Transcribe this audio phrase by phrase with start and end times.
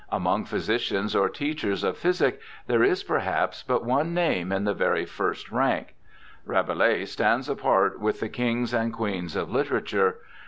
[0.11, 5.05] Among physicians, or teachers of physic, there is, perhaps, but one name in the very
[5.05, 5.93] first rank.
[6.43, 10.15] Rabelais stands apart with the kings and queens of literature.